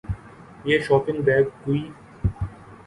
یہ 0.65 0.79
shopping 0.85 1.21
bag 1.25 1.45
کوئی 1.63 1.81